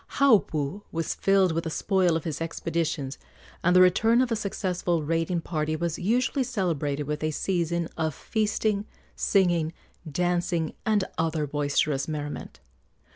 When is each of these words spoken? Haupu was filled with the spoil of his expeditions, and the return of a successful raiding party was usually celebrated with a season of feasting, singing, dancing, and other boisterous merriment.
Haupu 0.17 0.81
was 0.91 1.13
filled 1.13 1.51
with 1.51 1.65
the 1.65 1.69
spoil 1.69 2.15
of 2.17 2.23
his 2.23 2.41
expeditions, 2.41 3.19
and 3.63 3.75
the 3.75 3.81
return 3.81 4.19
of 4.19 4.31
a 4.31 4.35
successful 4.35 5.03
raiding 5.03 5.41
party 5.41 5.75
was 5.75 5.99
usually 5.99 6.41
celebrated 6.43 7.03
with 7.03 7.23
a 7.23 7.29
season 7.29 7.87
of 7.97 8.15
feasting, 8.15 8.87
singing, 9.15 9.73
dancing, 10.11 10.73
and 10.87 11.03
other 11.19 11.45
boisterous 11.45 12.07
merriment. 12.07 12.59